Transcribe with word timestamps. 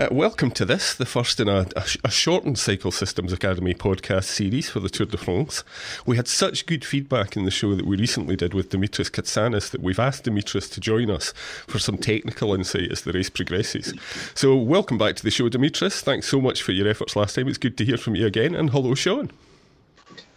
Uh, 0.00 0.08
welcome 0.10 0.50
to 0.50 0.64
this, 0.64 0.94
the 0.94 1.04
first 1.04 1.38
in 1.40 1.46
a, 1.46 1.66
a, 1.76 1.84
a, 2.04 2.10
shortened 2.10 2.58
Cycle 2.58 2.90
Systems 2.90 3.34
Academy 3.34 3.74
podcast 3.74 4.24
series 4.24 4.70
for 4.70 4.80
the 4.80 4.88
Tour 4.88 5.04
de 5.04 5.18
France. 5.18 5.62
We 6.06 6.16
had 6.16 6.26
such 6.26 6.64
good 6.64 6.86
feedback 6.86 7.36
in 7.36 7.44
the 7.44 7.50
show 7.50 7.74
that 7.74 7.84
we 7.84 7.98
recently 7.98 8.34
did 8.34 8.54
with 8.54 8.70
Dimitris 8.70 9.10
Katsanis 9.10 9.68
that 9.72 9.82
we've 9.82 9.98
asked 9.98 10.24
Dimitris 10.24 10.72
to 10.72 10.80
join 10.80 11.10
us 11.10 11.34
for 11.66 11.78
some 11.78 11.98
technical 11.98 12.54
insight 12.54 12.90
as 12.90 13.02
the 13.02 13.12
race 13.12 13.28
progresses. 13.28 13.92
So, 14.34 14.56
welcome 14.56 14.96
back 14.96 15.16
to 15.16 15.22
the 15.22 15.30
show, 15.30 15.50
Dimitris. 15.50 16.00
Thanks 16.00 16.28
so 16.28 16.40
much 16.40 16.62
for 16.62 16.72
your 16.72 16.88
efforts 16.88 17.14
last 17.14 17.34
time. 17.34 17.46
It's 17.48 17.58
good 17.58 17.76
to 17.76 17.84
hear 17.84 17.98
from 17.98 18.14
you 18.14 18.24
again. 18.24 18.54
And 18.54 18.70
hello, 18.70 18.94
Sean. 18.94 19.30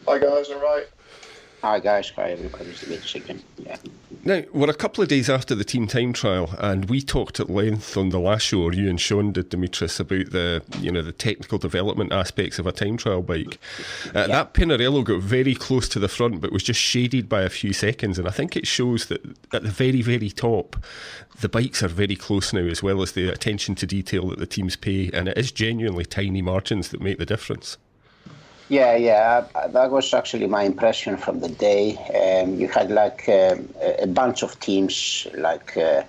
Hi, 0.06 0.20
guys. 0.20 0.50
All 0.50 0.62
right. 0.62 0.88
Hi 1.64 1.80
guys, 1.80 2.10
hi 2.10 2.32
everybody, 2.32 2.72
it's 2.72 3.16
again. 3.16 3.42
Yeah. 3.58 3.78
Now, 4.26 4.42
we're 4.54 4.70
a 4.70 4.74
couple 4.74 5.02
of 5.02 5.10
days 5.10 5.30
after 5.30 5.54
the 5.54 5.66
team 5.66 5.86
time 5.86 6.14
trial, 6.14 6.56
and 6.58 6.86
we 6.86 7.02
talked 7.02 7.42
at 7.42 7.50
length 7.50 7.98
on 7.98 8.08
the 8.08 8.20
last 8.20 8.44
show, 8.44 8.62
or 8.62 8.74
you 8.74 8.90
and 8.90 9.00
Sean 9.00 9.34
did, 9.34 9.50
Dimitris, 9.50 10.00
about 10.00 10.32
the 10.32 10.64
you 10.80 10.92
know 10.92 11.02
the 11.02 11.12
technical 11.12 11.58
development 11.58 12.14
aspects 12.14 12.58
of 12.58 12.66
a 12.66 12.72
time 12.72 12.96
trial 12.96 13.22
bike. 13.22 13.60
Uh, 14.16 14.20
yeah. 14.20 14.28
That 14.28 14.54
Pinarello 14.54 15.04
got 15.04 15.22
very 15.22 15.54
close 15.54 15.90
to 15.90 16.00
the 16.00 16.08
front, 16.08 16.40
but 16.40 16.54
was 16.54 16.64
just 16.64 16.80
shaded 16.80 17.28
by 17.28 17.42
a 17.42 17.50
few 17.50 17.74
seconds, 17.74 18.18
and 18.18 18.26
I 18.26 18.32
think 18.32 18.56
it 18.56 18.66
shows 18.66 19.08
that 19.08 19.26
at 19.52 19.64
the 19.64 19.72
very, 19.72 20.02
very 20.02 20.30
top, 20.30 20.78
the 21.42 21.50
bikes 21.50 21.84
are 21.84 21.90
very 21.90 22.16
close 22.16 22.54
now, 22.54 22.62
as 22.62 22.82
well 22.82 23.02
as 23.02 23.12
the 23.12 23.28
attention 23.28 23.76
to 23.76 23.86
detail 23.86 24.30
that 24.30 24.40
the 24.40 24.48
teams 24.48 24.78
pay, 24.78 25.10
and 25.12 25.28
it 25.28 25.38
is 25.38 25.52
genuinely 25.52 26.06
tiny 26.06 26.42
margins 26.42 26.90
that 26.90 27.02
make 27.02 27.18
the 27.18 27.26
difference. 27.26 27.78
Yeah, 28.70 28.96
yeah, 28.96 29.46
that 29.70 29.92
was 29.92 30.14
actually 30.14 30.48
my 30.48 30.64
impression 30.64 31.18
from 31.18 31.42
the 31.42 31.50
day. 31.50 31.98
Um, 32.16 32.56
you 32.56 32.68
had 32.70 32.90
like 32.92 33.28
um, 33.28 33.74
a 34.00 34.08
bunch 34.08 34.42
of 34.42 34.60
teams, 34.62 35.28
like 35.36 35.76
uh, 35.78 36.04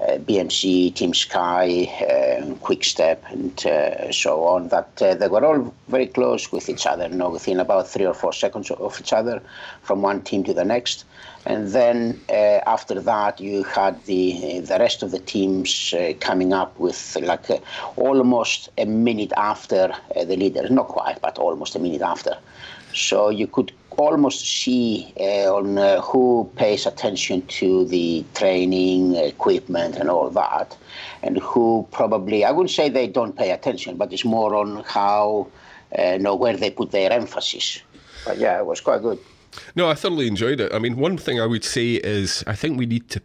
uh, 0.00 0.18
BMC, 0.18 0.94
Team 0.94 1.14
Sky, 1.14 1.84
uh, 2.00 2.54
Quickstep, 2.56 3.22
and 3.30 3.64
uh, 3.66 4.10
so 4.12 4.42
on. 4.44 4.68
That 4.68 5.00
uh, 5.00 5.14
they 5.14 5.28
were 5.28 5.44
all 5.44 5.72
very 5.88 6.06
close 6.06 6.50
with 6.50 6.68
each 6.68 6.84
other, 6.86 7.08
you 7.08 7.14
know, 7.14 7.30
within 7.30 7.60
about 7.60 7.88
three 7.88 8.06
or 8.06 8.14
four 8.14 8.32
seconds 8.32 8.70
of 8.72 9.00
each 9.00 9.12
other, 9.12 9.40
from 9.82 10.02
one 10.02 10.20
team 10.22 10.42
to 10.44 10.52
the 10.52 10.64
next. 10.64 11.04
And 11.46 11.68
then 11.68 12.20
uh, 12.28 12.60
after 12.66 13.00
that, 13.00 13.40
you 13.40 13.64
had 13.64 14.02
the 14.06 14.60
the 14.60 14.78
rest 14.78 15.02
of 15.02 15.10
the 15.10 15.18
teams 15.18 15.92
uh, 15.92 16.14
coming 16.20 16.52
up 16.52 16.78
with 16.78 17.16
like 17.20 17.50
uh, 17.50 17.58
almost 17.96 18.70
a 18.78 18.86
minute 18.86 19.32
after 19.36 19.94
uh, 20.16 20.24
the 20.24 20.36
leaders, 20.36 20.70
not 20.70 20.88
quite, 20.88 21.20
but 21.20 21.38
almost 21.38 21.76
a 21.76 21.78
minute 21.78 22.00
after. 22.00 22.38
So 22.94 23.28
you 23.28 23.46
could 23.46 23.72
almost 23.90 24.40
see 24.40 25.12
uh, 25.20 25.54
on 25.54 25.76
uh, 25.76 26.00
who 26.00 26.50
pays 26.56 26.86
attention 26.86 27.46
to 27.46 27.84
the 27.86 28.24
training, 28.34 29.16
equipment, 29.16 29.96
and 29.96 30.08
all 30.08 30.30
that, 30.30 30.76
and 31.22 31.38
who 31.38 31.86
probably 31.92 32.44
I 32.44 32.52
wouldn't 32.52 32.70
say 32.70 32.88
they 32.88 33.06
don't 33.06 33.36
pay 33.36 33.50
attention, 33.50 33.96
but 33.96 34.12
it's 34.12 34.24
more 34.24 34.54
on 34.54 34.82
how 34.84 35.48
know 36.18 36.34
where 36.34 36.56
they 36.56 36.70
put 36.70 36.90
their 36.90 37.12
emphasis. 37.12 37.80
But 38.24 38.38
yeah, 38.38 38.58
it 38.58 38.66
was 38.66 38.80
quite 38.80 39.02
good. 39.02 39.18
No, 39.74 39.88
I 39.88 39.94
thoroughly 39.94 40.26
enjoyed 40.26 40.60
it. 40.60 40.72
I 40.72 40.78
mean, 40.78 40.96
one 40.96 41.16
thing 41.16 41.40
I 41.40 41.46
would 41.46 41.64
say 41.64 41.94
is 41.94 42.44
I 42.46 42.54
think 42.54 42.78
we 42.78 42.86
need 42.86 43.08
to, 43.10 43.22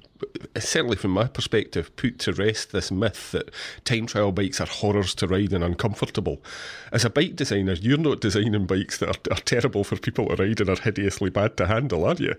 certainly 0.57 0.95
from 0.95 1.11
my 1.11 1.27
perspective, 1.27 1.95
put 1.95 2.19
to 2.19 2.33
rest 2.33 2.71
this 2.71 2.91
myth 2.91 3.31
that 3.31 3.51
time 3.85 4.05
trial 4.05 4.31
bikes 4.31 4.61
are 4.61 4.67
horrors 4.67 5.15
to 5.15 5.27
ride 5.27 5.53
and 5.53 5.63
uncomfortable. 5.63 6.41
As 6.91 7.05
a 7.05 7.09
bike 7.09 7.35
designer, 7.35 7.73
you're 7.73 7.97
not 7.97 8.21
designing 8.21 8.65
bikes 8.65 8.97
that 8.99 9.09
are, 9.09 9.33
are 9.33 9.41
terrible 9.41 9.83
for 9.83 9.97
people 9.97 10.27
to 10.27 10.43
ride 10.43 10.59
and 10.59 10.69
are 10.69 10.81
hideously 10.81 11.29
bad 11.29 11.57
to 11.57 11.67
handle, 11.67 12.05
are 12.05 12.15
you? 12.15 12.35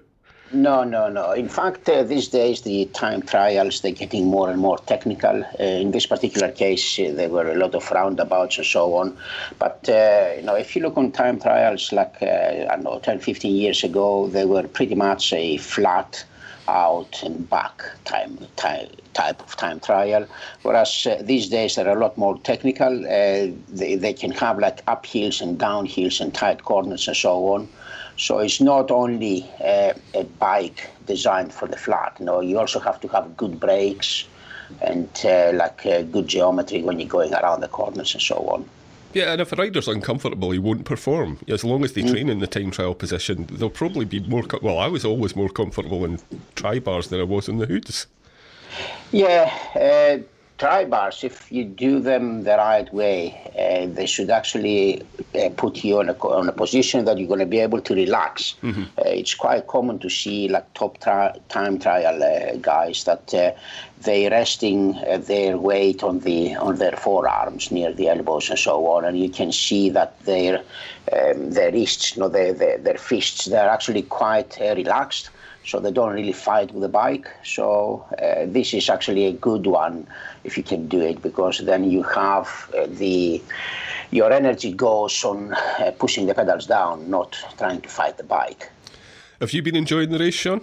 No, 0.52 0.82
no, 0.82 1.08
no. 1.08 1.30
In 1.30 1.48
fact, 1.48 1.88
uh, 1.88 2.02
these 2.02 2.26
days 2.26 2.62
the 2.62 2.86
time 2.86 3.22
trials 3.22 3.82
they're 3.82 3.92
getting 3.92 4.26
more 4.26 4.50
and 4.50 4.60
more 4.60 4.78
technical. 4.78 5.44
Uh, 5.44 5.62
in 5.62 5.92
this 5.92 6.06
particular 6.06 6.50
case, 6.50 6.98
uh, 6.98 7.12
there 7.14 7.28
were 7.28 7.52
a 7.52 7.54
lot 7.54 7.76
of 7.76 7.88
roundabouts 7.92 8.58
and 8.58 8.66
so 8.66 8.94
on. 8.96 9.16
But 9.60 9.88
uh, 9.88 10.32
you 10.36 10.42
know, 10.42 10.56
if 10.56 10.74
you 10.74 10.82
look 10.82 10.96
on 10.96 11.12
time 11.12 11.38
trials, 11.38 11.92
like 11.92 12.16
uh, 12.20 12.66
I 12.68 12.74
don't 12.74 12.82
know, 12.82 12.98
10, 12.98 13.20
15 13.20 13.54
years 13.54 13.84
ago, 13.84 14.26
they 14.26 14.44
were 14.44 14.66
pretty 14.66 14.96
much 14.96 15.32
a 15.32 15.56
flat 15.58 16.24
out 16.70 17.22
and 17.22 17.48
back 17.50 17.82
time, 18.04 18.38
time 18.56 18.88
type 19.12 19.40
of 19.40 19.56
time 19.56 19.80
trial. 19.80 20.26
Whereas 20.62 21.06
uh, 21.06 21.20
these 21.22 21.48
days 21.48 21.74
they're 21.74 21.88
a 21.88 22.00
lot 22.00 22.16
more 22.16 22.38
technical. 22.38 23.04
Uh, 23.04 23.48
they, 23.68 23.96
they 23.96 24.12
can 24.12 24.30
have 24.30 24.58
like 24.58 24.84
uphills 24.86 25.40
and 25.40 25.58
downhills 25.58 26.20
and 26.20 26.32
tight 26.32 26.62
corners 26.64 27.08
and 27.08 27.16
so 27.16 27.46
on. 27.54 27.68
So 28.16 28.38
it's 28.38 28.60
not 28.60 28.90
only 28.90 29.50
uh, 29.64 29.94
a 30.14 30.24
bike 30.38 30.90
designed 31.06 31.52
for 31.52 31.66
the 31.66 31.76
flat. 31.76 32.20
Know, 32.20 32.40
you 32.40 32.58
also 32.58 32.78
have 32.78 33.00
to 33.00 33.08
have 33.08 33.36
good 33.36 33.58
brakes 33.58 34.26
and 34.80 35.08
uh, 35.24 35.50
like 35.54 35.84
uh, 35.86 36.02
good 36.02 36.28
geometry 36.28 36.82
when 36.82 37.00
you're 37.00 37.08
going 37.08 37.34
around 37.34 37.60
the 37.60 37.68
corners 37.68 38.14
and 38.14 38.22
so 38.22 38.36
on. 38.36 38.68
Yeah, 39.12 39.32
and 39.32 39.40
if 39.40 39.52
a 39.52 39.56
rider's 39.56 39.88
uncomfortable, 39.88 40.52
he 40.52 40.58
won't 40.58 40.84
perform. 40.84 41.38
As 41.48 41.64
long 41.64 41.84
as 41.84 41.92
they 41.94 42.02
mm. 42.02 42.10
train 42.10 42.28
in 42.28 42.38
the 42.38 42.46
time 42.46 42.70
trial 42.70 42.94
position, 42.94 43.46
they'll 43.50 43.70
probably 43.70 44.04
be 44.04 44.20
more. 44.20 44.44
Well, 44.62 44.78
I 44.78 44.86
was 44.86 45.04
always 45.04 45.34
more 45.34 45.48
comfortable 45.48 46.04
in 46.04 46.20
tri 46.54 46.78
bars 46.78 47.08
than 47.08 47.20
I 47.20 47.24
was 47.24 47.48
in 47.48 47.58
the 47.58 47.66
hoods. 47.66 48.06
Yeah, 49.10 49.52
uh, 49.74 50.22
tri 50.60 50.84
bars, 50.84 51.24
if 51.24 51.50
you 51.50 51.64
do 51.64 52.00
them 52.00 52.44
the 52.44 52.56
right 52.56 52.92
way, 52.92 53.34
uh, 53.58 53.92
they 53.92 54.06
should 54.06 54.30
actually 54.30 55.02
uh, 55.34 55.48
put 55.56 55.82
you 55.82 55.98
on 55.98 56.10
a, 56.10 56.12
on 56.12 56.48
a 56.48 56.52
position 56.52 57.06
that 57.06 57.18
you're 57.18 57.26
going 57.26 57.40
to 57.40 57.46
be 57.46 57.60
able 57.60 57.80
to 57.80 57.94
relax. 57.94 58.54
Mm-hmm. 58.62 58.82
Uh, 58.82 59.02
it's 59.06 59.34
quite 59.34 59.66
common 59.66 59.98
to 60.00 60.10
see 60.10 60.48
like 60.48 60.72
top 60.74 61.00
tri- 61.00 61.36
time 61.48 61.78
trial 61.78 62.22
uh, 62.22 62.56
guys 62.58 63.04
that 63.04 63.34
uh, 63.34 63.52
they 64.02 64.28
resting 64.28 64.96
uh, 64.96 65.18
their 65.18 65.58
weight 65.58 66.02
on 66.02 66.20
the 66.20 66.54
on 66.56 66.76
their 66.76 66.96
forearms 66.96 67.70
near 67.70 67.92
the 67.92 68.08
elbows 68.08 68.50
and 68.50 68.58
so 68.58 68.86
on, 68.86 69.04
and 69.04 69.18
you 69.18 69.28
can 69.28 69.52
see 69.52 69.90
that 69.90 70.18
their 70.24 70.62
um, 71.12 71.50
their 71.50 71.72
wrists, 71.72 72.16
you 72.16 72.22
know, 72.22 72.28
their, 72.28 72.52
their, 72.52 72.78
their 72.78 72.98
fists, 72.98 73.46
they're 73.46 73.68
actually 73.68 74.02
quite 74.02 74.56
relaxed 74.60 75.30
so 75.64 75.78
they 75.78 75.92
don't 75.92 76.12
really 76.12 76.32
fight 76.32 76.72
with 76.72 76.82
the 76.82 76.88
bike. 76.88 77.28
So 77.44 78.04
uh, 78.18 78.46
this 78.46 78.72
is 78.74 78.88
actually 78.88 79.26
a 79.26 79.32
good 79.32 79.66
one 79.66 80.06
if 80.44 80.56
you 80.56 80.62
can 80.62 80.88
do 80.88 81.00
it 81.00 81.22
because 81.22 81.58
then 81.58 81.90
you 81.90 82.02
have 82.02 82.70
uh, 82.76 82.86
the 82.88 83.42
your 84.10 84.32
energy 84.32 84.72
goes 84.72 85.22
on 85.24 85.52
uh, 85.52 85.92
pushing 85.98 86.26
the 86.26 86.34
pedals 86.34 86.66
down, 86.66 87.08
not 87.08 87.38
trying 87.58 87.80
to 87.82 87.88
fight 87.88 88.16
the 88.16 88.24
bike. 88.24 88.68
Have 89.40 89.52
you 89.52 89.62
been 89.62 89.76
enjoying 89.76 90.10
the 90.10 90.18
race, 90.18 90.34
Sean? 90.34 90.60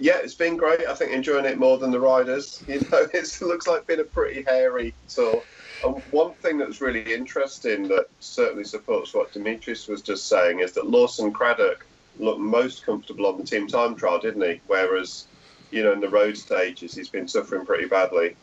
Yeah, 0.00 0.16
it's 0.16 0.34
been 0.34 0.56
great. 0.56 0.86
I 0.86 0.94
think 0.94 1.12
enjoying 1.12 1.44
it 1.44 1.58
more 1.58 1.76
than 1.76 1.90
the 1.90 2.00
riders. 2.00 2.64
You 2.68 2.80
know, 2.90 3.06
it 3.12 3.38
looks 3.42 3.66
like 3.66 3.86
been 3.86 4.00
a 4.00 4.04
pretty 4.04 4.42
hairy 4.42 4.94
tour. 5.08 5.42
And 5.84 6.02
one 6.10 6.32
thing 6.34 6.58
that's 6.58 6.80
really 6.80 7.12
interesting 7.12 7.86
that 7.88 8.06
certainly 8.18 8.64
supports 8.64 9.12
what 9.12 9.32
Dimitris 9.32 9.88
was 9.88 10.02
just 10.02 10.26
saying 10.26 10.60
is 10.60 10.72
that 10.72 10.86
Lawson 10.86 11.32
Craddock 11.32 11.86
looked 12.18 12.40
most 12.40 12.84
comfortable 12.84 13.26
on 13.26 13.38
the 13.38 13.44
team 13.44 13.66
time 13.66 13.94
trial, 13.94 14.18
didn't 14.18 14.42
he? 14.42 14.60
Whereas, 14.66 15.26
you 15.70 15.82
know, 15.82 15.92
in 15.92 16.00
the 16.00 16.08
road 16.08 16.36
stages, 16.36 16.94
he's 16.94 17.08
been 17.08 17.28
suffering 17.28 17.66
pretty 17.66 17.86
badly. 17.86 18.36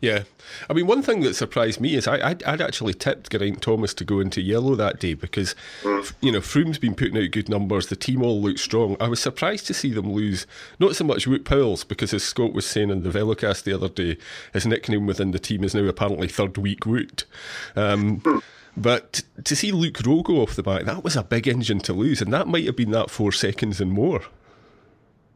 Yeah, 0.00 0.24
I 0.68 0.72
mean, 0.72 0.86
one 0.86 1.02
thing 1.02 1.20
that 1.20 1.34
surprised 1.34 1.80
me 1.80 1.94
is 1.94 2.06
I, 2.06 2.30
I'd, 2.30 2.42
I'd 2.44 2.60
actually 2.60 2.94
tipped 2.94 3.30
Geraint 3.30 3.62
Thomas 3.62 3.94
to 3.94 4.04
go 4.04 4.20
into 4.20 4.40
yellow 4.40 4.74
that 4.74 5.00
day 5.00 5.14
because, 5.14 5.54
mm. 5.82 6.12
you 6.20 6.32
know, 6.32 6.40
Froome's 6.40 6.78
been 6.78 6.94
putting 6.94 7.16
out 7.16 7.30
good 7.30 7.48
numbers. 7.48 7.86
The 7.86 7.96
team 7.96 8.22
all 8.22 8.40
looked 8.40 8.60
strong. 8.60 8.96
I 9.00 9.08
was 9.08 9.20
surprised 9.20 9.66
to 9.68 9.74
see 9.74 9.92
them 9.92 10.12
lose 10.12 10.46
not 10.78 10.96
so 10.96 11.04
much 11.04 11.26
Wout 11.26 11.44
Poels 11.44 11.86
because, 11.86 12.12
as 12.12 12.22
Scott 12.22 12.52
was 12.52 12.66
saying 12.66 12.90
in 12.90 13.02
the 13.02 13.10
Velocast 13.10 13.64
the 13.64 13.72
other 13.72 13.88
day, 13.88 14.18
his 14.52 14.66
nickname 14.66 15.06
within 15.06 15.30
the 15.30 15.38
team 15.38 15.64
is 15.64 15.74
now 15.74 15.84
apparently 15.84 16.28
Third 16.28 16.58
Week 16.58 16.84
Woot. 16.84 17.24
Um, 17.74 18.20
mm. 18.20 18.42
But 18.76 19.22
to 19.44 19.56
see 19.56 19.72
Luke 19.72 20.04
Rowe 20.04 20.22
go 20.22 20.42
off 20.42 20.54
the 20.54 20.62
back, 20.62 20.84
that 20.84 21.02
was 21.02 21.16
a 21.16 21.24
big 21.24 21.48
engine 21.48 21.78
to 21.80 21.94
lose, 21.94 22.20
and 22.20 22.32
that 22.32 22.46
might 22.46 22.66
have 22.66 22.76
been 22.76 22.90
that 22.90 23.10
four 23.10 23.32
seconds 23.32 23.80
and 23.80 23.90
more. 23.90 24.20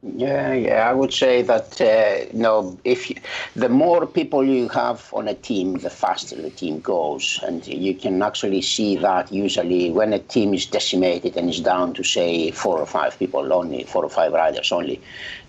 Yeah, 0.03 0.55
yeah, 0.55 0.89
I 0.89 0.95
would 0.95 1.13
say 1.13 1.43
that 1.43 1.79
uh, 1.79 2.25
you 2.33 2.39
know, 2.41 2.79
if 2.85 3.11
you, 3.11 3.17
the 3.55 3.69
more 3.69 4.07
people 4.07 4.43
you 4.43 4.69
have 4.71 5.11
on 5.13 5.29
a 5.29 5.35
team, 5.35 5.75
the 5.75 5.91
faster 5.91 6.37
the 6.41 6.49
team 6.49 6.81
goes, 6.81 7.39
and 7.43 7.67
you 7.67 7.95
can 7.95 8.23
actually 8.23 8.63
see 8.63 8.97
that 8.97 9.31
usually 9.31 9.91
when 9.91 10.15
a 10.15 10.19
team 10.19 10.55
is 10.55 10.65
decimated 10.65 11.37
and 11.37 11.51
is 11.51 11.61
down 11.61 11.93
to 11.95 12.03
say 12.03 12.51
four 12.51 12.79
or 12.79 12.87
five 12.87 13.19
people 13.19 13.53
only, 13.53 13.85
four 13.85 14.03
or 14.03 14.09
five 14.09 14.33
riders 14.33 14.73
only, 14.73 15.03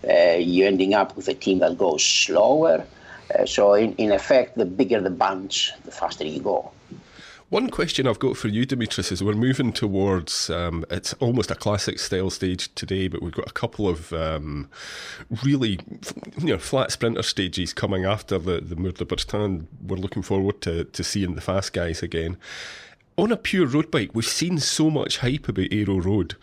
uh, 0.10 0.36
you're 0.38 0.68
ending 0.68 0.94
up 0.96 1.16
with 1.16 1.30
a 1.30 1.34
team 1.34 1.60
that 1.60 1.78
goes 1.78 2.04
slower. 2.04 2.86
Uh, 3.34 3.46
so 3.46 3.74
in, 3.74 3.94
in 3.94 4.12
effect, 4.12 4.58
the 4.58 4.66
bigger 4.66 5.00
the 5.00 5.10
bunch, 5.10 5.72
the 5.86 5.92
faster 5.92 6.26
you 6.26 6.42
go. 6.42 6.74
One 7.52 7.70
question 7.70 8.08
I've 8.08 8.18
got 8.18 8.38
for 8.38 8.48
you, 8.48 8.66
Dimitris, 8.66 9.12
is 9.12 9.22
we're 9.22 9.34
moving 9.34 9.74
towards 9.74 10.50
um, 10.50 10.86
it's 10.90 11.12
almost 11.16 11.52
a 11.52 11.56
classic 11.56 12.00
style 12.00 12.30
stage 12.30 12.74
today, 12.76 13.10
but 13.10 13.22
we've 13.22 13.34
got 13.34 13.50
a 13.50 13.52
couple 13.52 13.90
of 13.90 14.14
um, 14.14 14.70
really 15.44 15.78
you 16.38 16.48
know 16.54 16.58
flat 16.58 16.94
sprinter 16.94 17.24
stages 17.24 17.74
coming 17.74 18.06
after 18.06 18.38
the 18.38 18.62
the 18.62 18.78
Mur 18.78 18.92
de. 18.92 19.06
We're 19.86 19.98
looking 19.98 20.22
forward 20.22 20.62
to 20.62 20.86
to 20.86 21.04
seeing 21.04 21.36
the 21.36 21.42
fast 21.42 21.74
guys 21.74 22.02
again. 22.02 22.38
On 23.18 23.34
a 23.34 23.38
pure 23.38 23.68
road 23.68 23.92
bike, 23.92 24.12
we've 24.14 24.24
seen 24.24 24.58
so 24.58 24.90
much 24.90 25.18
hype 25.18 25.50
about 25.50 25.74
Aero 25.74 26.00
Road 26.00 26.36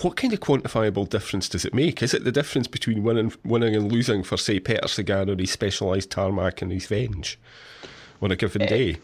what 0.00 0.16
kind 0.16 0.32
of 0.32 0.40
quantifiable 0.40 1.06
difference 1.06 1.50
does 1.50 1.66
it 1.66 1.74
make? 1.74 2.02
Is 2.02 2.14
it 2.14 2.24
the 2.24 2.32
difference 2.32 2.66
between 2.66 3.02
winning, 3.02 3.34
winning 3.44 3.76
and 3.76 3.92
losing 3.92 4.22
for, 4.22 4.38
say, 4.38 4.58
Peter 4.58 4.88
Sagan 4.88 5.28
or 5.28 5.36
his 5.36 5.50
Specialized 5.50 6.10
Tarmac 6.10 6.62
and 6.62 6.72
his 6.72 6.86
Venge 6.86 7.38
on 8.22 8.30
a 8.30 8.36
given 8.36 8.66
day? 8.66 8.96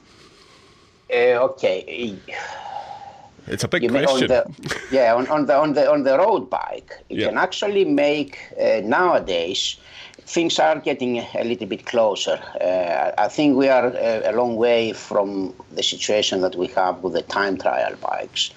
Uh, 1.13 1.45
okay. 1.51 2.19
It's 3.47 3.65
a 3.65 3.69
big 3.69 3.83
you 3.83 3.91
question. 3.91 4.31
On 4.31 4.45
the, 4.47 4.81
yeah, 4.93 5.15
on, 5.15 5.27
on, 5.29 5.47
the 5.47 5.57
on 5.57 5.73
the 5.73 5.91
on 5.91 6.03
the 6.03 6.19
road 6.19 6.51
bike, 6.51 6.93
you 7.09 7.21
yeah. 7.21 7.29
can 7.29 7.39
actually 7.39 7.85
make 7.85 8.39
uh, 8.61 8.81
nowadays. 8.85 9.77
Things 10.21 10.59
are 10.59 10.79
getting 10.79 11.21
a 11.21 11.43
little 11.43 11.67
bit 11.67 11.87
closer. 11.87 12.39
Uh, 12.61 13.13
I 13.17 13.29
think 13.29 13.57
we 13.57 13.71
are 13.71 13.87
a, 13.87 14.27
uh, 14.27 14.31
a 14.31 14.33
long 14.37 14.57
way 14.57 14.93
from 14.93 15.55
the 15.73 15.83
situation 15.83 16.43
that 16.43 16.55
we 16.55 16.67
have 16.69 17.03
with 17.03 17.15
the 17.15 17.23
time 17.23 17.57
trial 17.57 17.95
bikes. 18.03 18.51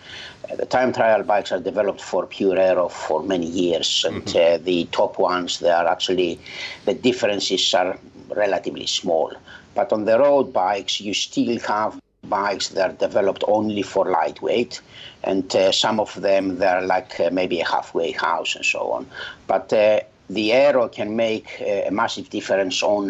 Uh, 0.51 0.57
the 0.57 0.65
time 0.65 0.91
trial 0.91 1.23
bikes 1.23 1.53
are 1.53 1.61
developed 1.61 2.01
for 2.01 2.25
pure 2.25 2.57
aero 2.57 2.89
for 2.89 3.23
many 3.23 3.45
years, 3.47 4.03
and 4.05 4.25
mm-hmm. 4.25 4.55
uh, 4.55 4.65
the 4.65 4.83
top 4.91 5.17
ones, 5.17 5.59
they 5.59 5.69
are 5.71 5.87
actually 5.87 6.37
the 6.83 6.93
differences 6.93 7.73
are 7.73 7.97
relatively 8.35 8.87
small. 8.87 9.31
But 9.73 9.93
on 9.93 10.03
the 10.03 10.19
road 10.19 10.51
bikes, 10.51 10.99
you 10.99 11.13
still 11.13 11.57
have 11.59 12.01
bikes 12.39 12.69
that 12.69 12.89
are 12.89 12.97
developed 13.07 13.43
only 13.57 13.83
for 13.83 14.03
lightweight, 14.19 14.81
and 15.23 15.47
uh, 15.55 15.71
some 15.83 15.99
of 15.99 16.09
them 16.27 16.43
they're 16.59 16.87
like 16.95 17.11
uh, 17.19 17.29
maybe 17.39 17.57
a 17.59 17.67
halfway 17.75 18.11
house 18.27 18.55
and 18.55 18.65
so 18.65 18.81
on. 18.95 19.05
But 19.47 19.71
uh, 19.73 19.99
the 20.31 20.53
aero 20.53 20.87
can 20.87 21.15
make 21.15 21.47
uh, 21.61 21.89
a 21.89 21.91
massive 21.91 22.29
difference 22.29 22.81
on 22.81 23.03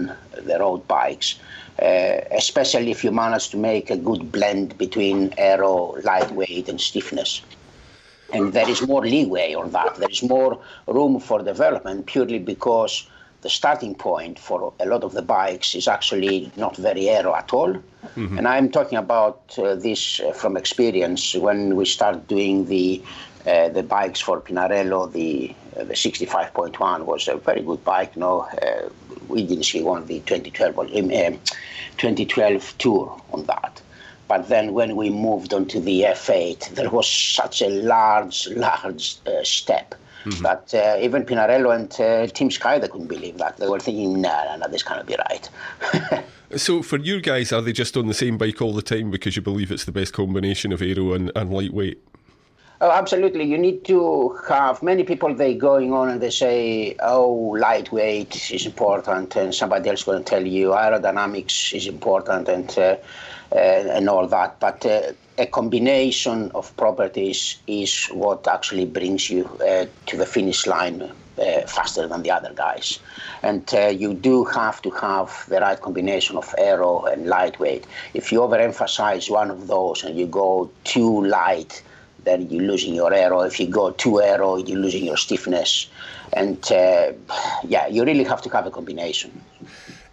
the 0.49 0.57
road 0.59 0.87
bikes, 0.87 1.29
uh, 1.81 2.17
especially 2.41 2.91
if 2.91 3.03
you 3.03 3.11
manage 3.11 3.49
to 3.49 3.57
make 3.57 3.91
a 3.91 3.97
good 4.09 4.31
blend 4.31 4.77
between 4.77 5.33
aero, 5.37 5.95
lightweight, 6.03 6.67
and 6.67 6.81
stiffness. 6.81 7.41
And 8.33 8.53
there 8.53 8.69
is 8.69 8.81
more 8.87 9.03
leeway 9.05 9.53
on 9.53 9.71
that. 9.71 9.95
There 9.95 10.09
is 10.09 10.23
more 10.23 10.59
room 10.87 11.19
for 11.19 11.43
development 11.43 12.05
purely 12.07 12.39
because 12.39 12.93
the 13.41 13.49
starting 13.49 13.95
point 13.95 14.37
for 14.37 14.73
a 14.79 14.85
lot 14.85 15.03
of 15.03 15.13
the 15.13 15.21
bikes 15.21 15.75
is 15.75 15.87
actually 15.87 16.51
not 16.55 16.77
very 16.77 17.09
aero 17.09 17.33
at 17.35 17.53
all. 17.53 17.73
Mm-hmm. 17.73 18.37
And 18.37 18.47
I'm 18.47 18.69
talking 18.69 18.97
about 18.97 19.57
uh, 19.57 19.75
this 19.75 20.19
uh, 20.19 20.31
from 20.33 20.57
experience 20.57 21.35
when 21.35 21.75
we 21.75 21.85
start 21.85 22.27
doing 22.27 22.65
the 22.65 23.01
uh, 23.47 23.69
the 23.69 23.81
bikes 23.81 24.19
for 24.19 24.41
Pinarello. 24.41 25.11
The 25.11 25.55
uh, 25.77 25.83
the 25.85 25.93
65.1 25.93 27.05
was 27.05 27.27
a 27.27 27.37
very 27.37 27.61
good 27.61 27.83
bike. 27.83 28.15
No, 28.15 28.41
uh, 28.41 28.89
we 29.27 29.45
didn't 29.45 29.63
see 29.63 29.81
one 29.81 30.05
the 30.05 30.19
2012 30.19 30.79
um, 30.79 31.39
2012 31.97 32.77
tour 32.77 33.21
on 33.31 33.45
that. 33.45 33.81
But 34.27 34.47
then 34.47 34.73
when 34.73 34.95
we 34.95 35.09
moved 35.09 35.53
on 35.53 35.65
to 35.67 35.81
the 35.81 36.03
F8, 36.03 36.69
there 36.75 36.89
was 36.89 37.09
such 37.09 37.61
a 37.61 37.67
large, 37.67 38.47
large 38.47 39.17
uh, 39.27 39.43
step 39.43 39.93
Mm-hmm. 40.25 40.43
But 40.43 40.73
uh, 40.73 40.97
even 40.99 41.25
Pinarello 41.25 41.75
and 41.75 41.99
uh, 41.99 42.31
Team 42.31 42.51
Sky, 42.51 42.79
they 42.79 42.87
couldn't 42.87 43.07
believe 43.07 43.37
that. 43.37 43.57
They 43.57 43.67
were 43.67 43.79
thinking, 43.79 44.21
nah, 44.21 44.43
nah, 44.45 44.57
nah 44.57 44.67
this 44.67 44.83
can't 44.83 45.05
be 45.05 45.15
right. 45.29 46.23
so 46.55 46.81
for 46.81 46.97
you 46.97 47.21
guys, 47.21 47.51
are 47.51 47.61
they 47.61 47.73
just 47.73 47.97
on 47.97 48.07
the 48.07 48.13
same 48.13 48.37
bike 48.37 48.61
all 48.61 48.73
the 48.73 48.81
time 48.81 49.11
because 49.11 49.35
you 49.35 49.41
believe 49.41 49.71
it's 49.71 49.85
the 49.85 49.91
best 49.91 50.13
combination 50.13 50.71
of 50.71 50.81
aero 50.81 51.13
and, 51.13 51.31
and 51.35 51.51
lightweight? 51.51 52.01
Oh, 52.81 52.89
absolutely. 52.89 53.43
You 53.43 53.59
need 53.59 53.85
to 53.85 54.35
have 54.49 54.81
many 54.81 55.03
people 55.03 55.35
they 55.35 55.53
going 55.53 55.93
on 55.93 56.09
and 56.09 56.19
they 56.19 56.31
say, 56.31 56.95
"Oh, 56.99 57.55
lightweight 57.59 58.49
is 58.51 58.65
important," 58.65 59.35
and 59.35 59.53
somebody 59.53 59.87
else 59.87 60.03
going 60.03 60.23
to 60.23 60.27
tell 60.27 60.43
you 60.43 60.69
aerodynamics 60.69 61.75
is 61.75 61.85
important 61.85 62.49
and 62.49 62.75
uh, 62.79 62.95
and 63.51 64.09
all 64.09 64.27
that. 64.27 64.59
But 64.59 64.85
uh, 64.85 65.13
a 65.37 65.45
combination 65.45 66.51
of 66.53 66.75
properties 66.77 67.57
is 67.67 68.05
what 68.07 68.47
actually 68.47 68.85
brings 68.85 69.29
you 69.29 69.45
uh, 69.67 69.85
to 70.07 70.17
the 70.17 70.25
finish 70.25 70.67
line 70.67 71.01
uh, 71.01 71.61
faster 71.67 72.07
than 72.07 72.21
the 72.21 72.31
other 72.31 72.53
guys. 72.53 72.99
And 73.41 73.67
uh, 73.73 73.87
you 73.87 74.13
do 74.13 74.45
have 74.45 74.81
to 74.83 74.91
have 74.91 75.45
the 75.47 75.59
right 75.59 75.79
combination 75.79 76.37
of 76.37 76.53
aero 76.57 77.05
and 77.05 77.27
lightweight. 77.27 77.87
If 78.13 78.31
you 78.31 78.39
overemphasize 78.39 79.29
one 79.29 79.49
of 79.49 79.67
those 79.67 80.03
and 80.03 80.17
you 80.17 80.27
go 80.27 80.69
too 80.83 81.25
light, 81.25 81.81
then 82.23 82.49
you're 82.49 82.63
losing 82.63 82.93
your 82.93 83.13
aero. 83.13 83.41
If 83.41 83.59
you 83.59 83.67
go 83.67 83.91
too 83.91 84.21
aero, 84.21 84.57
you're 84.57 84.77
losing 84.77 85.05
your 85.05 85.17
stiffness. 85.17 85.89
And 86.33 86.59
uh, 86.71 87.13
yeah, 87.63 87.87
you 87.87 88.05
really 88.05 88.23
have 88.25 88.41
to 88.43 88.49
have 88.49 88.67
a 88.67 88.71
combination. 88.71 89.41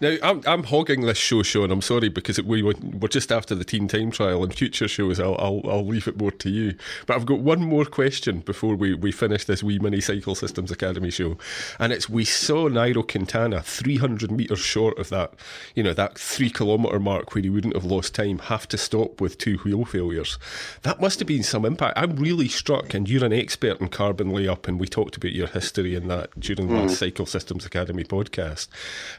Now, 0.01 0.15
I'm, 0.23 0.41
I'm 0.47 0.63
hogging 0.63 1.01
this 1.01 1.17
show, 1.17 1.43
Sean. 1.43 1.71
I'm 1.71 1.81
sorry 1.81 2.07
because 2.07 2.39
it, 2.39 2.45
we 2.45 2.61
were, 2.61 2.75
we're 2.81 3.09
just 3.09 3.31
after 3.31 3.53
the 3.53 3.65
teen 3.65 3.87
time 3.87 4.11
trial. 4.11 4.43
In 4.43 4.51
future 4.51 4.87
shows, 4.87 5.19
I'll, 5.19 5.35
I'll, 5.37 5.61
I'll 5.65 5.85
leave 5.85 6.07
it 6.07 6.17
more 6.17 6.31
to 6.31 6.49
you. 6.49 6.75
But 7.05 7.17
I've 7.17 7.25
got 7.25 7.39
one 7.39 7.59
more 7.61 7.85
question 7.85 8.39
before 8.39 8.75
we, 8.75 8.93
we 8.93 9.11
finish 9.11 9.43
this 9.43 9.61
wee 9.61 9.77
mini 9.77 9.99
Cycle 9.99 10.35
Systems 10.35 10.71
Academy 10.71 11.09
show, 11.09 11.37
and 11.79 11.91
it's 11.91 12.09
we 12.09 12.23
saw 12.23 12.69
Nairo 12.69 13.05
Quintana 13.05 13.61
300 13.61 14.31
metres 14.31 14.59
short 14.59 14.97
of 14.97 15.09
that, 15.09 15.33
you 15.75 15.83
know, 15.83 15.93
that 15.93 16.17
three 16.17 16.49
kilometre 16.49 16.99
mark 16.99 17.35
where 17.35 17.43
he 17.43 17.49
wouldn't 17.49 17.75
have 17.75 17.85
lost 17.85 18.15
time, 18.15 18.39
have 18.39 18.67
to 18.69 18.77
stop 18.77 19.19
with 19.19 19.37
two 19.37 19.57
wheel 19.57 19.83
failures. 19.83 20.37
That 20.83 21.01
must 21.01 21.19
have 21.19 21.27
been 21.27 21.43
some 21.43 21.65
impact. 21.65 21.97
I'm 21.97 22.15
really 22.15 22.47
struck, 22.47 22.93
and 22.93 23.09
you're 23.09 23.25
an 23.25 23.33
expert 23.33 23.81
in 23.81 23.89
carbon 23.89 24.31
layup, 24.31 24.67
and 24.67 24.79
we 24.79 24.87
talked 24.87 25.17
about 25.17 25.33
your 25.33 25.47
history 25.47 25.95
in 25.95 26.07
that 26.07 26.39
during 26.39 26.69
mm. 26.69 26.83
last 26.83 26.99
Cycle 26.99 27.25
Systems 27.25 27.65
Academy 27.65 28.05
podcast. 28.05 28.69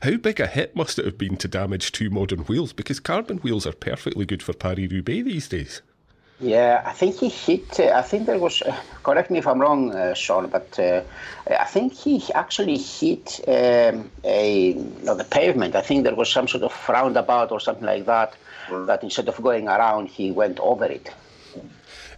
How 0.03 0.17
big 0.17 0.41
a 0.41 0.47
hit 0.47 0.70
must 0.75 0.99
it 0.99 1.05
have 1.05 1.19
been 1.19 1.37
to 1.39 1.49
damage 1.49 1.93
two 1.93 2.11
modern 2.11 2.41
wheels? 2.41 2.73
Because 2.73 3.01
carbon 3.01 3.39
wheels 3.39 3.67
are 3.67 3.73
perfectly 3.73 4.25
good 4.25 4.43
for 4.43 4.53
Paris 4.53 4.91
Roubaix 4.91 5.25
these 5.25 5.49
days. 5.49 5.83
Yeah, 6.41 6.83
I 6.87 6.93
think 6.93 7.17
he 7.17 7.29
hit. 7.29 7.79
Uh, 7.79 7.93
I 7.95 8.01
think 8.01 8.25
there 8.25 8.39
was. 8.39 8.63
Uh, 8.63 8.75
correct 9.03 9.31
me 9.31 9.39
if 9.39 9.47
I'm 9.47 9.61
wrong, 9.61 9.95
uh, 9.95 10.15
Sean, 10.15 10.49
but 10.49 10.79
uh, 10.79 11.03
I 11.47 11.65
think 11.65 11.93
he 11.93 12.23
actually 12.35 12.79
hit 12.79 13.41
um, 13.47 14.11
a 14.25 14.73
you 14.73 15.15
the 15.15 15.27
pavement. 15.31 15.77
I 15.77 15.83
think 15.83 16.05
there 16.05 16.15
was 16.15 16.31
some 16.31 16.49
sort 16.49 16.63
of 16.63 16.89
roundabout 16.89 17.53
or 17.53 17.61
something 17.61 17.85
like 17.85 18.07
that. 18.07 18.35
Mm. 18.69 18.87
That 18.87 19.03
instead 19.03 19.29
of 19.29 19.37
going 19.43 19.69
around, 19.69 20.09
he 20.09 20.31
went 20.31 20.59
over 20.61 20.87
it. 20.87 21.11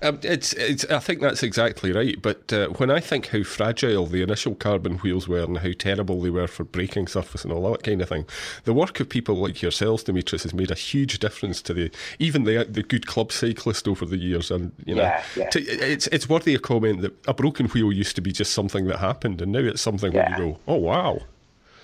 Um, 0.03 0.19
it's, 0.23 0.53
it's, 0.55 0.85
I 0.87 0.99
think 0.99 1.21
that's 1.21 1.43
exactly 1.43 1.93
right. 1.93 2.21
But 2.21 2.53
uh, 2.53 2.69
when 2.69 2.91
I 2.91 3.01
think 3.01 3.29
how 3.29 3.43
fragile 3.43 4.07
the 4.07 4.23
initial 4.23 4.55
carbon 4.55 4.99
wheels 4.99 5.29
were 5.29 5.43
and 5.43 5.59
how 5.59 5.73
terrible 5.79 6.21
they 6.21 6.31
were 6.31 6.49
for 6.49 6.65
braking 6.65 7.07
surface 7.07 7.45
and 7.45 7.53
all 7.53 7.71
that 7.71 7.83
kind 7.83 8.03
of 8.03 8.09
thing, 8.09 8.27
the 8.65 8.73
work 8.73 9.01
of 9.01 9.09
people 9.09 9.37
like 9.37 9.63
yourselves, 9.63 10.05
Dimitris, 10.05 10.43
has 10.43 10.55
made 10.55 10.71
a 10.71 10.77
huge 10.77 11.19
difference 11.19 11.63
to 11.63 11.75
the 11.75 11.91
even 12.19 12.45
the 12.45 12.65
the 12.65 12.83
good 12.83 13.07
club 13.07 13.33
cyclist 13.33 13.87
over 13.87 14.05
the 14.05 14.17
years. 14.17 14.51
And 14.51 14.73
you 14.85 14.95
know, 14.95 15.03
yeah, 15.03 15.25
yeah. 15.37 15.51
To, 15.51 15.61
it's 15.61 16.07
it's 16.09 16.29
worthy 16.29 16.55
of 16.55 16.63
comment 16.63 17.03
that 17.03 17.15
a 17.29 17.35
broken 17.35 17.67
wheel 17.69 17.93
used 17.93 18.17
to 18.17 18.23
be 18.23 18.33
just 18.33 18.53
something 18.53 18.87
that 18.87 18.99
happened, 18.99 19.41
and 19.41 19.53
now 19.53 19.61
it's 19.61 19.83
something 19.83 20.13
yeah. 20.13 20.37
where 20.37 20.47
you 20.47 20.53
go, 20.55 20.61
oh 20.67 20.77
wow. 20.77 21.21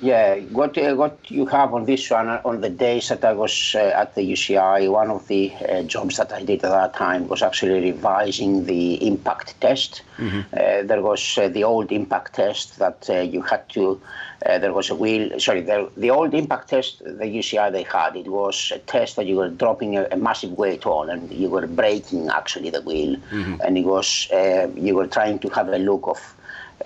Yeah, 0.00 0.37
what 0.52 0.78
uh, 0.78 0.95
what 0.95 1.19
you 1.28 1.47
have 1.47 1.75
on 1.75 1.85
this 1.85 2.09
one 2.09 2.28
uh, 2.28 2.40
on 2.45 2.61
the 2.61 2.71
days 2.71 3.09
that 3.09 3.25
I 3.25 3.33
was 3.33 3.75
uh, 3.75 3.78
at 3.78 4.14
the 4.14 4.23
UCI, 4.23 4.88
one 4.90 5.11
of 5.11 5.26
the 5.26 5.52
uh, 5.69 5.83
jobs 5.83 6.19
that 6.19 6.33
I 6.33 6.45
did 6.45 6.64
at 6.64 6.71
that 6.71 6.95
time 6.95 7.26
was 7.26 7.43
actually 7.43 7.81
revising 7.81 8.67
the 8.67 9.05
impact 9.05 9.61
test. 9.61 10.02
Mm-hmm. 10.19 10.40
Uh, 10.52 10.87
there 10.87 11.02
was 11.02 11.37
uh, 11.37 11.49
the 11.49 11.64
old 11.64 11.90
impact 11.90 12.35
test 12.35 12.78
that 12.78 13.09
you 13.09 13.43
had 13.43 13.69
to. 13.71 14.00
there 14.47 14.73
was 14.73 14.88
a 14.88 14.95
wheel. 14.95 15.40
Sorry, 15.40 15.62
the, 15.62 15.90
the 15.97 16.11
old 16.11 16.33
impact 16.33 16.69
test 16.69 17.00
the 17.00 17.26
UCI 17.40 17.73
they 17.73 17.83
had. 17.83 18.14
It 18.14 18.28
was 18.28 18.73
a 18.73 18.78
test 18.78 19.17
that 19.17 19.26
you 19.26 19.35
were 19.35 19.49
dropping 19.49 19.97
a, 19.97 20.07
a 20.12 20.17
massive 20.17 20.52
weight 20.52 20.87
on, 20.87 21.11
and 21.11 21.33
you 21.33 21.49
were 21.50 21.67
braking 21.67 22.28
actually 22.28 22.71
the 22.71 22.83
wheel, 22.83 23.17
mm-hmm. 23.33 23.57
and 23.64 23.76
it 23.76 23.85
was 23.85 24.28
you 24.76 24.95
were 24.95 25.09
trying 25.09 25.40
to 25.40 25.49
have 25.49 25.69
a 25.71 25.78
look 25.78 26.07
of 26.07 26.21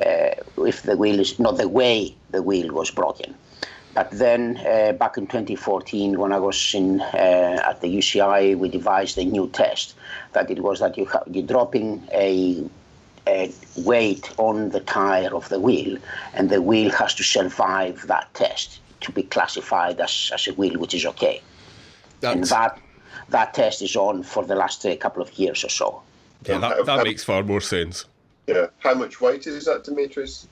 if 0.01 0.83
the 0.83 0.97
wheel 0.97 1.21
is 1.21 1.39
not 1.39 1.57
the 1.57 1.69
way 1.69 2.15
the 2.31 2.43
wheel 2.43 2.73
was 2.73 2.91
broken. 2.91 3.35
But 3.95 4.11
then 4.11 4.57
uh, 4.59 4.93
back 4.93 5.19
in 5.19 5.27
2014, 5.27 6.19
when 6.19 6.33
I 6.33 6.39
was 6.39 6.75
in 6.75 7.01
uh, 7.01 7.63
at 7.65 7.83
the 7.83 7.89
UCI, 7.89 8.57
we 8.57 8.69
devised 8.69 9.19
a 9.19 9.25
new 9.25 9.49
test. 9.49 9.95
That 10.33 10.51
it 10.51 10.61
was 10.61 10.81
that 10.81 10.97
you 10.97 11.05
ha- 11.05 11.25
you're 11.31 11.47
dropping 11.47 12.03
a, 12.11 12.65
a, 13.27 13.53
weight 13.77 14.33
on 14.39 14.71
the 14.71 14.81
tire 14.81 15.35
of 15.35 15.51
the 15.51 15.61
wheel, 15.61 15.99
and 16.33 16.49
the 16.49 16.63
wheel 16.63 16.91
has 16.93 17.13
to 17.15 17.23
survive 17.23 18.07
that 18.07 18.33
test 18.33 18.81
to 19.03 19.13
be 19.13 19.25
classified 19.25 20.01
as, 20.01 20.31
as 20.33 20.47
a 20.47 20.55
wheel 20.55 20.79
which 20.79 20.95
is 20.95 21.05
okay. 21.05 21.43
That's... 22.21 22.35
And 22.35 22.45
that 22.45 22.79
that 23.29 23.53
test 23.53 23.83
is 23.83 23.95
on 23.95 24.23
for 24.23 24.45
the 24.45 24.55
last 24.55 24.87
uh, 24.87 24.97
couple 24.97 25.23
of 25.23 25.33
years 25.39 25.65
or 25.65 25.69
so. 25.69 26.03
Yeah, 26.47 26.59
that, 26.59 26.87
that 26.87 27.05
makes 27.05 27.25
far 27.25 27.43
more 27.43 27.61
sense. 27.61 28.07
Yeah. 28.47 28.67
How 28.79 28.95
much 28.95 29.21
weight 29.21 29.47
is 29.47 29.65
that, 29.67 29.85
Dimitris? 29.85 30.47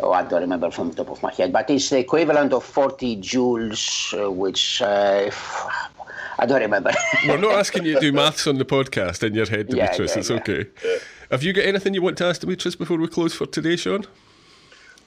Oh, 0.00 0.12
I 0.12 0.22
don't 0.22 0.40
remember 0.42 0.70
from 0.70 0.90
the 0.90 0.96
top 0.96 1.10
of 1.10 1.22
my 1.22 1.32
head, 1.32 1.52
but 1.52 1.70
it's 1.70 1.90
the 1.90 1.98
equivalent 1.98 2.52
of 2.52 2.64
40 2.64 3.16
joules, 3.18 4.14
uh, 4.14 4.30
which 4.30 4.82
uh, 4.82 5.30
I 6.38 6.46
don't 6.46 6.60
remember. 6.60 6.92
We're 7.26 7.38
not 7.38 7.52
asking 7.58 7.84
you 7.84 7.94
to 7.94 8.00
do 8.00 8.12
maths 8.12 8.46
on 8.46 8.58
the 8.58 8.64
podcast 8.64 9.22
in 9.24 9.34
your 9.34 9.46
head, 9.46 9.68
Dimitris. 9.68 9.98
Yeah, 9.98 10.04
yeah, 10.04 10.18
it's 10.18 10.30
yeah. 10.30 10.36
okay. 10.36 10.66
Have 11.30 11.42
you 11.42 11.52
got 11.52 11.64
anything 11.64 11.94
you 11.94 12.02
want 12.02 12.16
to 12.18 12.26
ask 12.26 12.40
Dimitris 12.40 12.78
before 12.78 12.96
we 12.96 13.08
close 13.08 13.34
for 13.34 13.46
today, 13.46 13.76
Sean? 13.76 14.04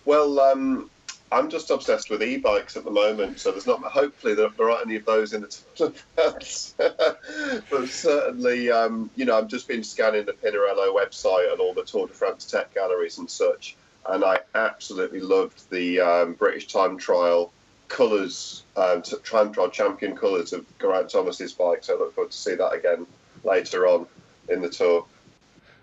Well, 0.06 0.40
um, 0.40 0.90
I'm 1.32 1.50
just 1.50 1.70
obsessed 1.70 2.10
with 2.10 2.22
e-bikes 2.22 2.76
at 2.76 2.84
the 2.84 2.92
moment, 2.92 3.40
so 3.40 3.52
there's 3.52 3.66
not. 3.66 3.82
Hopefully, 3.84 4.34
there, 4.34 4.50
aren't 4.60 4.86
any 4.86 4.98
of 4.98 5.06
those 5.06 5.34
in 5.34 5.42
the 5.42 5.58
Tour 5.76 5.90
de 5.90 6.00
France. 6.16 6.76
but 6.78 7.88
certainly, 7.88 8.70
um, 8.70 9.10
you 9.16 9.24
know, 9.24 9.38
I've 9.38 9.48
just 9.48 9.68
been 9.68 9.84
scanning 9.84 10.26
the 10.26 10.34
Pinarello 10.34 10.94
website 10.94 11.52
and 11.52 11.62
all 11.62 11.74
the 11.74 11.84
Tour 11.84 12.08
de 12.08 12.14
France 12.14 12.46
tech 12.46 12.74
galleries 12.74 13.18
and 13.18 13.30
such, 13.30 13.78
and 14.08 14.26
I 14.26 14.40
absolutely 14.56 15.22
loved 15.22 15.70
the 15.70 16.02
um, 16.02 16.34
British 16.34 16.68
time 16.68 16.98
trial 16.98 17.54
colours, 17.88 18.64
um, 18.76 19.02
time 19.02 19.54
trial 19.54 19.70
champion 19.70 20.18
colours 20.18 20.52
of 20.52 20.66
Geraint 20.80 21.10
Thomas's 21.10 21.54
bike. 21.54 21.84
So 21.84 21.96
I 21.96 22.00
look 22.00 22.16
forward 22.16 22.32
to 22.32 22.38
see 22.38 22.56
that 22.56 22.74
again 22.74 23.06
later 23.46 23.88
on 23.88 24.06
in 24.50 24.62
the 24.62 24.70
tour. 24.70 25.06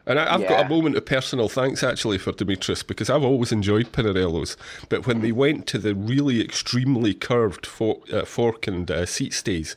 And 0.08 0.18
I, 0.18 0.32
have 0.32 0.40
yeah. 0.40 0.48
got 0.48 0.66
a 0.66 0.68
moment 0.70 0.96
of 0.96 1.04
personal 1.04 1.50
thanks 1.50 1.82
actually 1.82 2.16
for 2.16 2.32
Dimitris 2.32 2.84
because 2.84 3.10
I've 3.10 3.22
always 3.22 3.52
enjoyed 3.52 3.92
Pinarellos, 3.92 4.56
but 4.88 5.06
when 5.06 5.20
they 5.20 5.32
went 5.32 5.66
to 5.68 5.78
the 5.78 5.94
really 5.94 6.40
extremely 6.40 7.12
curved 7.12 7.66
fork, 7.66 8.10
uh, 8.10 8.24
fork 8.24 8.66
and 8.66 8.90
uh, 8.90 9.04
seat 9.04 9.34
stays, 9.34 9.76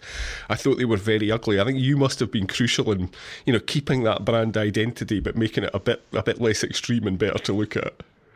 I 0.49 0.55
thought 0.55 0.77
they 0.77 0.85
were 0.85 0.95
very 0.95 1.29
ugly. 1.29 1.59
I 1.59 1.65
think 1.65 1.79
you 1.79 1.97
must 1.97 2.21
have 2.21 2.31
been 2.31 2.47
crucial 2.47 2.91
in 2.93 3.09
you 3.45 3.51
know 3.51 3.59
keeping 3.59 4.03
that 4.03 4.23
brand 4.23 4.55
identity, 4.55 5.19
but 5.19 5.35
making 5.35 5.65
it 5.65 5.71
a 5.73 5.79
bit 5.79 6.01
a 6.13 6.23
bit 6.23 6.39
less 6.39 6.63
extreme 6.63 7.05
and 7.07 7.19
better 7.19 7.39
to 7.39 7.53
look 7.53 7.75
at. 7.75 7.93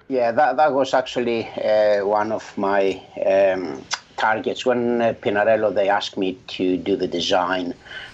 Yeah, 0.09 0.33
that 0.33 0.57
that 0.57 0.73
was 0.73 0.93
actually 0.93 1.47
uh, 1.47 2.05
one 2.05 2.33
of 2.33 2.57
my. 2.57 3.01
Um, 3.25 3.81
targets. 4.17 4.65
When 4.65 5.01
uh, 5.01 5.13
Pinarello 5.13 5.74
they 5.74 5.89
asked 5.89 6.17
me 6.17 6.38
to 6.48 6.77
do 6.77 6.95
the 6.95 7.07
design 7.07 7.74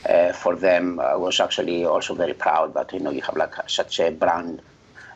uh, 0.10 0.34
for 0.34 0.56
them, 0.56 1.00
I 1.00 1.16
was 1.16 1.40
actually 1.40 1.86
also 1.86 2.14
very 2.16 2.34
proud. 2.34 2.74
But 2.74 2.94
you 2.94 3.00
know, 3.00 3.12
you 3.12 3.22
have 3.22 3.36
like 3.36 3.54
such 3.70 4.00
a 4.00 4.12
brand. 4.12 4.62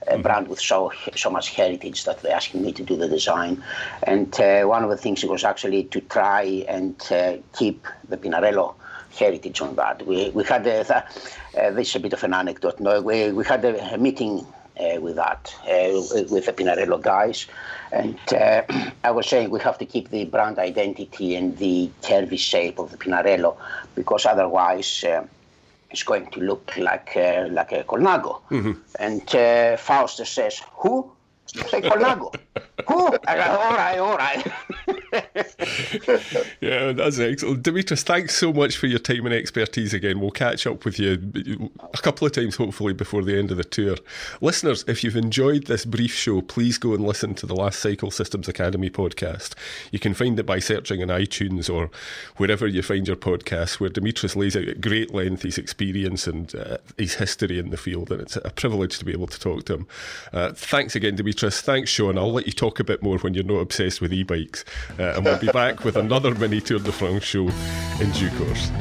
A 0.08 0.12
mm-hmm. 0.12 0.22
brand 0.22 0.48
with 0.50 0.60
so 0.60 0.92
so 1.16 1.32
much 1.32 1.50
heritage 1.50 2.04
that 2.04 2.22
they 2.22 2.30
asked 2.30 2.54
me 2.54 2.72
to 2.74 2.84
do 2.84 2.96
the 2.96 3.08
design, 3.08 3.64
and 4.04 4.40
uh, 4.40 4.62
one 4.66 4.84
of 4.84 4.92
the 4.92 4.98
things 4.98 5.24
was 5.26 5.44
actually 5.44 5.86
to 5.86 6.00
try 6.00 6.44
and 6.68 6.96
uh, 7.12 7.38
keep 7.58 7.88
the 8.08 8.16
Pinarello 8.16 8.76
heritage 9.18 9.62
on 9.62 9.76
that. 9.78 10.06
We 10.06 10.30
we 10.30 10.44
had 10.44 10.68
a, 10.68 10.98
uh, 11.58 11.72
this 11.72 11.90
is 11.90 11.96
a 11.96 12.00
bit 12.00 12.14
of 12.14 12.24
an 12.24 12.36
anecdote. 12.36 12.80
No, 12.80 13.02
we 13.02 13.32
we 13.32 13.44
had 13.46 13.66
a, 13.66 13.96
a 13.96 13.98
meeting 13.98 14.46
uh, 14.80 15.00
with 15.02 15.16
that, 15.16 15.56
uh, 15.64 16.02
with 16.32 16.46
the 16.46 16.54
Pinarello 16.54 17.02
guys. 17.02 17.48
And 17.92 18.20
uh, 18.34 18.64
I 19.04 19.12
was 19.12 19.28
saying 19.28 19.50
we 19.50 19.60
have 19.62 19.78
to 19.78 19.86
keep 19.86 20.10
the 20.10 20.26
brand 20.26 20.60
identity 20.60 21.36
and 21.36 21.58
the 21.58 21.90
curvy 22.02 22.40
shape 22.40 22.80
of 22.80 22.92
the 22.92 22.98
Pinarello 22.98 23.58
because 23.96 24.26
otherwise 24.26 25.04
it's 25.96 26.04
going 26.04 26.28
to 26.32 26.40
look 26.42 26.76
like 26.78 27.16
uh, 27.16 27.48
like 27.50 27.72
a 27.72 27.84
Colnago. 27.84 28.42
Mm-hmm. 28.52 28.74
And 29.00 29.36
uh, 29.36 29.78
Fausto 29.78 30.26
says, 30.26 30.62
"Who? 30.82 31.12
Say 31.46 31.82
Colnago." 31.82 32.36
Go, 32.78 32.96
all 32.96 33.10
right, 33.12 33.98
all 33.98 34.18
right. 34.18 34.46
yeah, 36.60 36.92
that's 36.92 37.20
excellent. 37.20 37.64
Dimitris, 37.64 38.04
thanks 38.04 38.36
so 38.36 38.52
much 38.52 38.76
for 38.78 38.88
your 38.88 39.00
time 39.00 39.26
and 39.26 39.34
expertise 39.34 39.94
again. 39.94 40.20
We'll 40.20 40.32
catch 40.32 40.68
up 40.68 40.84
with 40.84 41.00
you 41.00 41.72
a 41.94 41.98
couple 41.98 42.28
of 42.28 42.34
times, 42.34 42.58
hopefully, 42.58 42.94
before 42.94 43.24
the 43.24 43.38
end 43.38 43.52
of 43.52 43.58
the 43.58 43.64
tour. 43.64 43.96
Listeners, 44.42 44.84
if 44.88 45.04
you've 45.04 45.16
enjoyed 45.16 45.68
this 45.68 45.86
brief 45.86 46.14
show, 46.14 46.42
please 46.42 46.78
go 46.78 46.94
and 46.94 47.06
listen 47.06 47.34
to 47.36 47.46
the 47.46 47.56
last 47.56 47.80
Cycle 47.80 48.12
Systems 48.12 48.50
Academy 48.50 48.90
podcast. 48.90 49.54
You 49.92 50.00
can 50.00 50.14
find 50.14 50.38
it 50.38 50.46
by 50.46 50.60
searching 50.60 51.00
in 51.00 51.10
iTunes 51.10 51.74
or 51.74 51.90
wherever 52.36 52.68
you 52.68 52.82
find 52.82 53.08
your 53.08 53.16
podcasts, 53.16 53.80
where 53.80 53.90
Dimitris 53.90 54.36
lays 54.36 54.58
out 54.58 54.68
at 54.68 54.82
great 54.82 55.14
length 55.14 55.44
his 55.44 55.58
experience 55.58 56.28
and 56.28 56.54
uh, 56.56 56.78
his 56.98 57.16
history 57.16 57.58
in 57.58 57.70
the 57.70 57.78
field. 57.78 58.12
And 58.12 58.22
it's 58.22 58.36
a 58.36 58.50
privilege 58.50 59.00
to 59.00 59.06
be 59.06 59.14
able 59.14 59.28
to 59.28 59.40
talk 59.40 59.66
to 59.66 59.76
him. 59.76 59.88
Uh, 60.34 60.52
thanks 60.52 60.96
again, 60.96 61.16
Dimitris. 61.16 61.62
Thanks, 61.62 61.90
Sean. 61.90 62.18
I'll 62.18 62.34
let 62.34 62.48
you 62.48 62.54
talk 62.66 62.80
a 62.80 62.84
bit 62.84 63.04
more 63.04 63.18
when 63.20 63.34
you're 63.34 63.44
not 63.44 63.60
obsessed 63.60 64.02
with 64.02 64.12
e 64.12 64.24
bikes. 64.24 64.66
Uh, 65.00 65.14
and 65.16 65.26
we'll 65.26 65.40
be 65.40 65.48
back 65.48 65.84
with 65.84 65.96
another 65.96 66.34
mini 66.42 66.60
Tour 66.60 66.80
de 66.80 66.92
France 66.92 67.24
show 67.24 67.48
in 68.00 68.12
due 68.12 68.32
course. 68.32 68.72